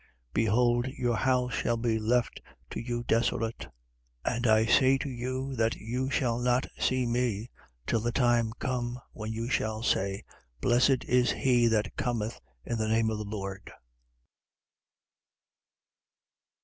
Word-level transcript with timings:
13:35. 0.33 0.33
Behold 0.33 0.87
your 0.97 1.15
house 1.15 1.53
shall 1.53 1.77
be 1.77 1.99
left 1.99 2.41
to 2.71 2.79
you 2.79 3.03
desolate. 3.03 3.67
And 4.25 4.47
I 4.47 4.65
say 4.65 4.97
to 4.97 5.09
you 5.11 5.55
that 5.57 5.75
you 5.75 6.09
shall 6.09 6.39
not 6.39 6.65
see 6.79 7.05
me 7.05 7.51
till 7.85 7.99
the 7.99 8.11
time 8.11 8.51
come 8.57 8.99
when 9.13 9.31
you 9.31 9.47
shall 9.47 9.83
say: 9.83 10.23
Blessed 10.59 11.03
is 11.03 11.29
he 11.29 11.67
that 11.67 11.95
cometh 11.97 12.39
in 12.65 12.79
the 12.79 12.87
name 12.89 13.11
of 13.11 13.19
the 13.19 13.25
Lord. 13.25 13.71